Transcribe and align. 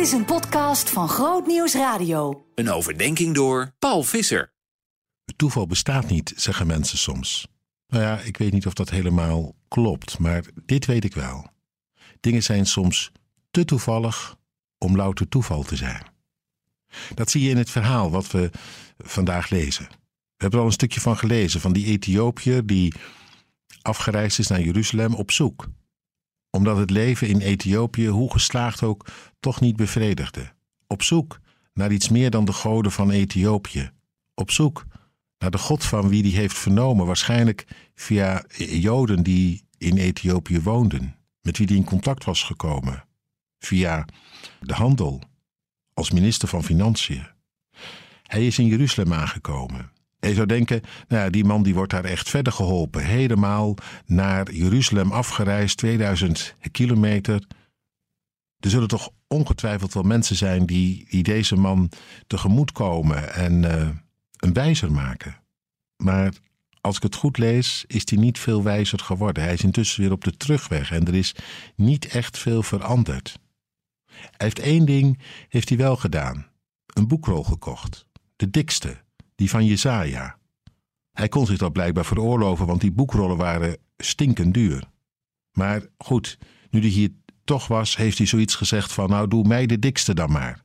Dit 0.00 0.08
is 0.08 0.14
een 0.14 0.24
podcast 0.24 0.90
van 0.90 1.08
Groot 1.08 1.46
Nieuws 1.46 1.74
Radio. 1.74 2.46
Een 2.54 2.70
overdenking 2.70 3.34
door 3.34 3.74
Paul 3.78 4.02
Visser. 4.02 4.52
Het 5.24 5.38
toeval 5.38 5.66
bestaat 5.66 6.08
niet, 6.08 6.32
zeggen 6.36 6.66
mensen 6.66 6.98
soms. 6.98 7.46
Nou 7.86 8.02
ja, 8.02 8.18
ik 8.18 8.36
weet 8.36 8.52
niet 8.52 8.66
of 8.66 8.74
dat 8.74 8.90
helemaal 8.90 9.54
klopt, 9.68 10.18
maar 10.18 10.44
dit 10.66 10.86
weet 10.86 11.04
ik 11.04 11.14
wel. 11.14 11.46
Dingen 12.20 12.42
zijn 12.42 12.66
soms 12.66 13.12
te 13.50 13.64
toevallig 13.64 14.36
om 14.78 14.96
louter 14.96 15.28
toeval 15.28 15.62
te 15.62 15.76
zijn. 15.76 16.06
Dat 17.14 17.30
zie 17.30 17.42
je 17.42 17.50
in 17.50 17.56
het 17.56 17.70
verhaal 17.70 18.10
wat 18.10 18.30
we 18.30 18.50
vandaag 18.98 19.50
lezen. 19.50 19.84
We 19.84 20.36
hebben 20.36 20.58
er 20.58 20.64
al 20.64 20.70
een 20.70 20.78
stukje 20.78 21.00
van 21.00 21.16
gelezen, 21.16 21.60
van 21.60 21.72
die 21.72 21.86
Ethiopiër 21.86 22.66
die 22.66 22.94
afgereisd 23.82 24.38
is 24.38 24.46
naar 24.46 24.60
Jeruzalem 24.60 25.14
op 25.14 25.30
zoek. 25.30 25.68
Omdat 26.50 26.76
het 26.76 26.90
leven 26.90 27.28
in 27.28 27.40
Ethiopië, 27.40 28.08
hoe 28.08 28.32
geslaagd 28.32 28.82
ook, 28.82 29.06
toch 29.40 29.60
niet 29.60 29.76
bevredigde. 29.76 30.52
Op 30.86 31.02
zoek 31.02 31.40
naar 31.74 31.92
iets 31.92 32.08
meer 32.08 32.30
dan 32.30 32.44
de 32.44 32.52
goden 32.52 32.92
van 32.92 33.10
Ethiopië. 33.10 33.90
Op 34.34 34.50
zoek 34.50 34.84
naar 35.38 35.50
de 35.50 35.58
God 35.58 35.84
van 35.84 36.08
wie 36.08 36.22
die 36.22 36.36
heeft 36.36 36.58
vernomen, 36.58 37.06
waarschijnlijk 37.06 37.66
via 37.94 38.44
Joden 38.56 39.22
die 39.22 39.64
in 39.78 39.96
Ethiopië 39.96 40.60
woonden, 40.60 41.16
met 41.40 41.58
wie 41.58 41.66
die 41.66 41.76
in 41.76 41.84
contact 41.84 42.24
was 42.24 42.42
gekomen, 42.42 43.04
via 43.58 44.04
de 44.60 44.74
handel, 44.74 45.22
als 45.94 46.10
minister 46.10 46.48
van 46.48 46.64
Financiën. 46.64 47.26
Hij 48.22 48.46
is 48.46 48.58
in 48.58 48.66
Jeruzalem 48.66 49.12
aangekomen. 49.12 49.90
En 50.20 50.28
je 50.28 50.34
zou 50.34 50.46
denken, 50.46 50.80
nou 51.08 51.30
die 51.30 51.44
man 51.44 51.62
die 51.62 51.74
wordt 51.74 51.92
daar 51.92 52.04
echt 52.04 52.28
verder 52.28 52.52
geholpen. 52.52 53.04
Helemaal 53.04 53.74
naar 54.06 54.52
Jeruzalem 54.52 55.12
afgereisd, 55.12 55.76
2000 55.76 56.54
kilometer. 56.70 57.46
Er 58.58 58.70
zullen 58.70 58.88
toch 58.88 59.10
ongetwijfeld 59.26 59.94
wel 59.94 60.02
mensen 60.02 60.36
zijn 60.36 60.66
die, 60.66 61.06
die 61.10 61.22
deze 61.22 61.56
man 61.56 61.90
tegemoet 62.26 62.72
komen 62.72 63.34
en 63.34 63.62
uh, 63.62 63.88
een 64.36 64.52
wijzer 64.52 64.92
maken. 64.92 65.40
Maar 65.96 66.32
als 66.80 66.96
ik 66.96 67.02
het 67.02 67.14
goed 67.14 67.38
lees, 67.38 67.84
is 67.86 68.02
hij 68.04 68.18
niet 68.18 68.38
veel 68.38 68.62
wijzer 68.62 68.98
geworden. 68.98 69.42
Hij 69.42 69.52
is 69.52 69.62
intussen 69.62 70.00
weer 70.00 70.12
op 70.12 70.24
de 70.24 70.36
terugweg 70.36 70.92
en 70.92 71.06
er 71.06 71.14
is 71.14 71.34
niet 71.76 72.06
echt 72.06 72.38
veel 72.38 72.62
veranderd. 72.62 73.38
Hij 74.06 74.30
heeft 74.36 74.58
één 74.58 74.84
ding 74.86 75.18
heeft 75.48 75.68
hij 75.68 75.78
wel 75.78 75.96
gedaan: 75.96 76.46
een 76.86 77.08
boekrol 77.08 77.44
gekocht. 77.44 78.06
De 78.36 78.50
dikste, 78.50 78.96
die 79.40 79.50
van 79.50 79.66
Jesaja. 79.66 80.38
Hij 81.12 81.28
kon 81.28 81.46
zich 81.46 81.58
dat 81.58 81.72
blijkbaar 81.72 82.04
veroorloven, 82.04 82.66
want 82.66 82.80
die 82.80 82.92
boekrollen 82.92 83.36
waren 83.36 83.76
stinkend 83.96 84.54
duur. 84.54 84.84
Maar 85.52 85.82
goed, 85.98 86.38
nu 86.70 86.80
hij 86.80 86.88
hier 86.88 87.10
toch 87.44 87.66
was, 87.66 87.96
heeft 87.96 88.18
hij 88.18 88.26
zoiets 88.26 88.54
gezegd 88.54 88.92
van: 88.92 89.08
Nou, 89.08 89.28
doe 89.28 89.46
mij 89.46 89.66
de 89.66 89.78
dikste 89.78 90.14
dan 90.14 90.30
maar. 90.30 90.62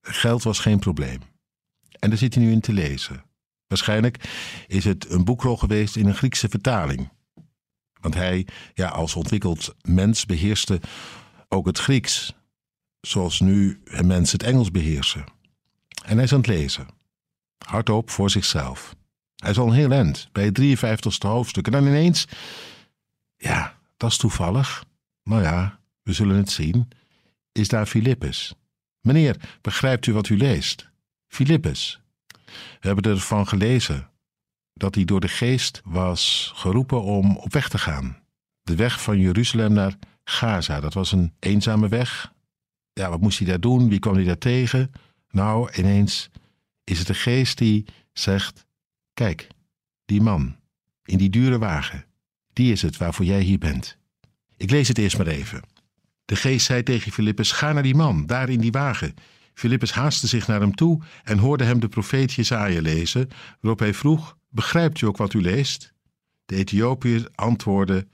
Geld 0.00 0.42
was 0.42 0.58
geen 0.58 0.78
probleem. 0.78 1.20
En 1.98 2.08
daar 2.08 2.18
zit 2.18 2.34
hij 2.34 2.44
nu 2.44 2.52
in 2.52 2.60
te 2.60 2.72
lezen. 2.72 3.24
Waarschijnlijk 3.66 4.28
is 4.66 4.84
het 4.84 5.10
een 5.10 5.24
boekrol 5.24 5.56
geweest 5.56 5.96
in 5.96 6.06
een 6.06 6.14
Griekse 6.14 6.48
vertaling. 6.48 7.12
Want 8.00 8.14
hij, 8.14 8.46
ja, 8.74 8.88
als 8.88 9.14
ontwikkeld 9.14 9.74
mens 9.80 10.26
beheerste 10.26 10.80
ook 11.48 11.66
het 11.66 11.78
Grieks, 11.78 12.34
zoals 13.00 13.40
nu 13.40 13.82
mensen 14.02 14.38
het 14.38 14.48
Engels 14.48 14.70
beheersen. 14.70 15.24
En 16.04 16.14
hij 16.14 16.24
is 16.24 16.32
aan 16.32 16.38
het 16.38 16.46
lezen. 16.46 16.93
Hardop 17.64 18.10
voor 18.10 18.30
zichzelf. 18.30 18.94
Hij 19.36 19.50
is 19.50 19.58
al 19.58 19.66
een 19.66 19.72
heel 19.72 19.90
eind, 19.90 20.28
bij 20.32 20.44
het 20.44 20.60
53ste 20.60 21.28
hoofdstuk. 21.28 21.66
En 21.66 21.72
dan 21.72 21.86
ineens, 21.86 22.26
ja, 23.36 23.76
dat 23.96 24.10
is 24.10 24.16
toevallig. 24.16 24.84
Nou 25.22 25.42
ja, 25.42 25.78
we 26.02 26.12
zullen 26.12 26.36
het 26.36 26.50
zien. 26.50 26.88
Is 27.52 27.68
daar 27.68 27.86
Filippus. 27.86 28.54
Meneer, 29.00 29.36
begrijpt 29.60 30.06
u 30.06 30.12
wat 30.12 30.28
u 30.28 30.36
leest? 30.36 30.88
Filippus. 31.26 32.00
We 32.80 32.86
hebben 32.86 33.12
ervan 33.12 33.48
gelezen 33.48 34.10
dat 34.72 34.94
hij 34.94 35.04
door 35.04 35.20
de 35.20 35.28
geest 35.28 35.80
was 35.84 36.52
geroepen 36.54 37.02
om 37.02 37.36
op 37.36 37.52
weg 37.52 37.68
te 37.68 37.78
gaan. 37.78 38.18
De 38.62 38.74
weg 38.74 39.02
van 39.02 39.18
Jeruzalem 39.18 39.72
naar 39.72 39.96
Gaza. 40.24 40.80
Dat 40.80 40.94
was 40.94 41.12
een 41.12 41.32
eenzame 41.38 41.88
weg. 41.88 42.32
Ja, 42.92 43.10
wat 43.10 43.20
moest 43.20 43.38
hij 43.38 43.46
daar 43.46 43.60
doen? 43.60 43.88
Wie 43.88 43.98
kwam 43.98 44.14
hij 44.14 44.24
daar 44.24 44.38
tegen? 44.38 44.92
Nou, 45.30 45.72
ineens 45.72 46.30
is 46.84 46.98
het 46.98 47.06
de 47.06 47.14
geest 47.14 47.58
die 47.58 47.84
zegt: 48.12 48.66
Kijk, 49.14 49.46
die 50.04 50.20
man 50.20 50.56
in 51.04 51.18
die 51.18 51.30
dure 51.30 51.58
wagen, 51.58 52.04
die 52.52 52.72
is 52.72 52.82
het 52.82 52.96
waarvoor 52.96 53.24
jij 53.24 53.42
hier 53.42 53.58
bent. 53.58 53.96
Ik 54.56 54.70
lees 54.70 54.88
het 54.88 54.98
eerst 54.98 55.16
maar 55.16 55.26
even. 55.26 55.62
De 56.24 56.36
geest 56.36 56.66
zei 56.66 56.82
tegen 56.82 57.12
Filippus: 57.12 57.52
Ga 57.52 57.72
naar 57.72 57.82
die 57.82 57.94
man, 57.94 58.26
daar 58.26 58.48
in 58.48 58.60
die 58.60 58.72
wagen. 58.72 59.14
Filippus 59.54 59.92
haastte 59.92 60.26
zich 60.26 60.46
naar 60.46 60.60
hem 60.60 60.74
toe 60.74 61.02
en 61.24 61.38
hoorde 61.38 61.64
hem 61.64 61.80
de 61.80 61.88
profeet 61.88 62.32
Jesaja 62.32 62.80
lezen, 62.80 63.28
waarop 63.60 63.80
hij 63.80 63.94
vroeg: 63.94 64.36
Begrijpt 64.48 65.00
u 65.00 65.06
ook 65.06 65.16
wat 65.16 65.32
u 65.32 65.40
leest? 65.40 65.92
De 66.46 66.56
Ethiopiër 66.56 67.28
antwoordde: 67.34 68.06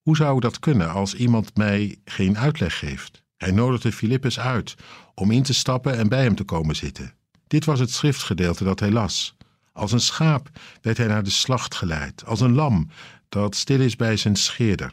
Hoe 0.00 0.16
zou 0.16 0.40
dat 0.40 0.58
kunnen 0.58 0.90
als 0.90 1.14
iemand 1.14 1.56
mij 1.56 1.98
geen 2.04 2.38
uitleg 2.38 2.78
geeft? 2.78 3.22
Hij 3.36 3.50
nodigde 3.50 3.92
Filippus 3.92 4.38
uit 4.38 4.74
om 5.14 5.30
in 5.30 5.42
te 5.42 5.54
stappen 5.54 5.96
en 5.96 6.08
bij 6.08 6.22
hem 6.22 6.34
te 6.34 6.44
komen 6.44 6.76
zitten. 6.76 7.14
Dit 7.50 7.64
was 7.64 7.80
het 7.80 7.90
schriftgedeelte 7.90 8.64
dat 8.64 8.80
hij 8.80 8.90
las. 8.90 9.36
Als 9.72 9.92
een 9.92 10.00
schaap 10.00 10.50
werd 10.82 10.96
hij 10.96 11.06
naar 11.06 11.22
de 11.22 11.30
slacht 11.30 11.74
geleid, 11.74 12.24
als 12.24 12.40
een 12.40 12.52
lam 12.52 12.88
dat 13.28 13.56
stil 13.56 13.80
is 13.80 13.96
bij 13.96 14.16
zijn 14.16 14.36
scheerder. 14.36 14.92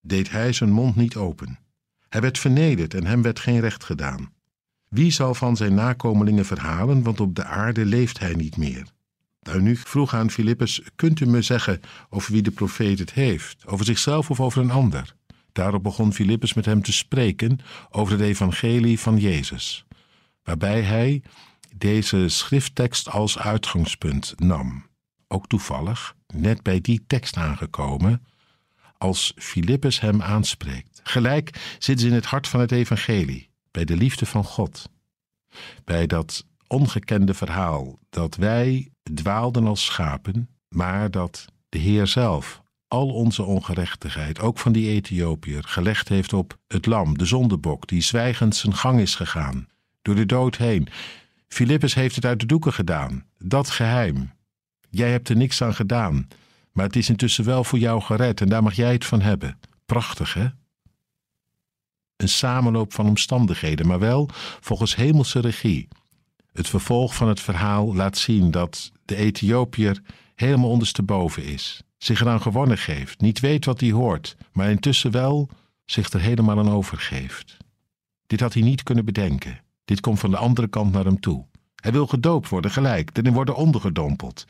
Deed 0.00 0.30
hij 0.30 0.52
zijn 0.52 0.70
mond 0.70 0.96
niet 0.96 1.16
open. 1.16 1.58
Hij 2.08 2.20
werd 2.20 2.38
vernederd 2.38 2.94
en 2.94 3.06
hem 3.06 3.22
werd 3.22 3.38
geen 3.38 3.60
recht 3.60 3.84
gedaan. 3.84 4.32
Wie 4.88 5.10
zal 5.10 5.34
van 5.34 5.56
zijn 5.56 5.74
nakomelingen 5.74 6.44
verhalen, 6.44 7.02
want 7.02 7.20
op 7.20 7.34
de 7.34 7.44
aarde 7.44 7.84
leeft 7.84 8.18
hij 8.18 8.34
niet 8.34 8.56
meer? 8.56 8.86
Nou, 9.40 9.62
nu 9.62 9.76
vroeg 9.76 10.14
aan 10.14 10.30
Filippus: 10.30 10.82
Kunt 10.96 11.20
u 11.20 11.26
me 11.26 11.42
zeggen 11.42 11.80
over 12.10 12.32
wie 12.32 12.42
de 12.42 12.50
profeet 12.50 12.98
het 12.98 13.12
heeft, 13.12 13.66
over 13.66 13.84
zichzelf 13.84 14.30
of 14.30 14.40
over 14.40 14.62
een 14.62 14.70
ander? 14.70 15.14
Daarop 15.52 15.82
begon 15.82 16.12
Filippus 16.12 16.54
met 16.54 16.64
hem 16.64 16.82
te 16.82 16.92
spreken 16.92 17.58
over 17.90 18.12
het 18.12 18.22
evangelie 18.22 19.00
van 19.00 19.18
Jezus, 19.18 19.86
waarbij 20.42 20.82
hij 20.82 21.22
deze 21.78 22.28
schrifttekst 22.28 23.10
als 23.10 23.38
uitgangspunt 23.38 24.34
nam. 24.36 24.86
Ook 25.28 25.46
toevallig, 25.46 26.14
net 26.34 26.62
bij 26.62 26.80
die 26.80 27.04
tekst 27.06 27.36
aangekomen, 27.36 28.26
als 28.98 29.32
Filippus 29.36 30.00
hem 30.00 30.22
aanspreekt. 30.22 31.00
Gelijk 31.02 31.76
zitten 31.78 31.98
ze 31.98 32.06
in 32.06 32.14
het 32.14 32.26
hart 32.26 32.48
van 32.48 32.60
het 32.60 32.72
evangelie, 32.72 33.50
bij 33.70 33.84
de 33.84 33.96
liefde 33.96 34.26
van 34.26 34.44
God. 34.44 34.90
Bij 35.84 36.06
dat 36.06 36.46
ongekende 36.66 37.34
verhaal 37.34 37.98
dat 38.10 38.36
wij 38.36 38.90
dwaalden 39.14 39.66
als 39.66 39.84
schapen, 39.84 40.48
maar 40.68 41.10
dat 41.10 41.44
de 41.68 41.78
Heer 41.78 42.06
zelf 42.06 42.62
al 42.88 43.08
onze 43.08 43.42
ongerechtigheid, 43.42 44.40
ook 44.40 44.58
van 44.58 44.72
die 44.72 44.88
Ethiopiër, 44.88 45.62
gelegd 45.62 46.08
heeft 46.08 46.32
op 46.32 46.58
het 46.68 46.86
lam, 46.86 47.18
de 47.18 47.24
zondebok, 47.24 47.86
die 47.86 48.00
zwijgend 48.00 48.56
zijn 48.56 48.74
gang 48.74 49.00
is 49.00 49.14
gegaan, 49.14 49.68
door 50.02 50.14
de 50.14 50.26
dood 50.26 50.56
heen. 50.56 50.88
Filippus 51.48 51.94
heeft 51.94 52.14
het 52.14 52.24
uit 52.24 52.40
de 52.40 52.46
doeken 52.46 52.72
gedaan, 52.72 53.24
dat 53.38 53.70
geheim. 53.70 54.32
Jij 54.90 55.10
hebt 55.10 55.28
er 55.28 55.36
niks 55.36 55.62
aan 55.62 55.74
gedaan, 55.74 56.28
maar 56.72 56.84
het 56.84 56.96
is 56.96 57.08
intussen 57.08 57.44
wel 57.44 57.64
voor 57.64 57.78
jou 57.78 58.00
gered 58.00 58.40
en 58.40 58.48
daar 58.48 58.62
mag 58.62 58.74
jij 58.74 58.92
het 58.92 59.04
van 59.04 59.20
hebben. 59.20 59.58
Prachtig, 59.86 60.34
hè? 60.34 60.46
Een 62.16 62.28
samenloop 62.28 62.92
van 62.92 63.06
omstandigheden, 63.06 63.86
maar 63.86 63.98
wel 63.98 64.28
volgens 64.60 64.96
hemelse 64.96 65.40
regie. 65.40 65.88
Het 66.52 66.68
vervolg 66.68 67.14
van 67.14 67.28
het 67.28 67.40
verhaal 67.40 67.94
laat 67.94 68.18
zien 68.18 68.50
dat 68.50 68.92
de 69.04 69.16
Ethiopiër 69.16 70.02
helemaal 70.34 70.70
ondersteboven 70.70 71.44
is, 71.44 71.82
zich 71.98 72.20
eraan 72.20 72.40
gewonnen 72.42 72.78
geeft, 72.78 73.20
niet 73.20 73.40
weet 73.40 73.64
wat 73.64 73.80
hij 73.80 73.90
hoort, 73.90 74.36
maar 74.52 74.70
intussen 74.70 75.10
wel 75.10 75.48
zich 75.84 76.12
er 76.12 76.20
helemaal 76.20 76.58
aan 76.58 76.70
overgeeft. 76.70 77.56
Dit 78.26 78.40
had 78.40 78.52
hij 78.52 78.62
niet 78.62 78.82
kunnen 78.82 79.04
bedenken. 79.04 79.60
Dit 79.86 80.00
komt 80.00 80.20
van 80.20 80.30
de 80.30 80.36
andere 80.36 80.68
kant 80.68 80.92
naar 80.92 81.04
hem 81.04 81.20
toe. 81.20 81.46
Hij 81.74 81.92
wil 81.92 82.06
gedoopt 82.06 82.48
worden 82.48 82.70
gelijk, 82.70 83.10
erin 83.12 83.32
worden 83.32 83.56
ondergedompeld 83.56 84.44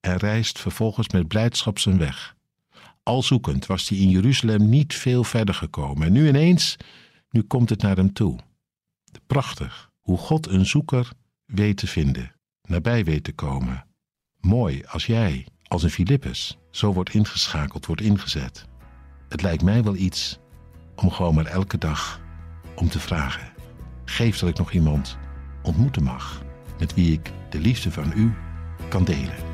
en 0.00 0.16
reist 0.16 0.58
vervolgens 0.58 1.08
met 1.08 1.28
blijdschap 1.28 1.78
zijn 1.78 1.98
weg. 1.98 2.36
Al 3.02 3.22
zoekend 3.22 3.66
was 3.66 3.88
hij 3.88 3.98
in 3.98 4.08
Jeruzalem 4.08 4.68
niet 4.68 4.94
veel 4.94 5.24
verder 5.24 5.54
gekomen 5.54 6.06
en 6.06 6.12
nu 6.12 6.28
ineens, 6.28 6.76
nu 7.30 7.42
komt 7.42 7.70
het 7.70 7.82
naar 7.82 7.96
hem 7.96 8.12
toe. 8.12 8.38
Prachtig 9.26 9.90
hoe 10.00 10.18
God 10.18 10.46
een 10.48 10.66
zoeker 10.66 11.12
weet 11.44 11.76
te 11.76 11.86
vinden, 11.86 12.34
nabij 12.62 13.04
weet 13.04 13.24
te 13.24 13.32
komen. 13.32 13.86
Mooi 14.40 14.84
als 14.84 15.06
jij, 15.06 15.46
als 15.62 15.82
een 15.82 15.90
Filippus, 15.90 16.58
zo 16.70 16.92
wordt 16.92 17.14
ingeschakeld, 17.14 17.86
wordt 17.86 18.02
ingezet. 18.02 18.66
Het 19.28 19.42
lijkt 19.42 19.62
mij 19.62 19.82
wel 19.82 19.96
iets 19.96 20.38
om 20.96 21.10
gewoon 21.10 21.34
maar 21.34 21.46
elke 21.46 21.78
dag 21.78 22.20
om 22.74 22.88
te 22.88 22.98
vragen. 22.98 23.52
Geef 24.04 24.38
dat 24.38 24.48
ik 24.48 24.58
nog 24.58 24.72
iemand 24.72 25.18
ontmoeten 25.62 26.02
mag 26.02 26.42
met 26.78 26.94
wie 26.94 27.12
ik 27.12 27.30
de 27.50 27.58
liefde 27.60 27.90
van 27.90 28.12
u 28.16 28.32
kan 28.88 29.04
delen. 29.04 29.51